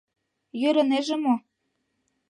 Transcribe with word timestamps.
Йӧрынеже 0.61 1.15
мо? 1.23 1.35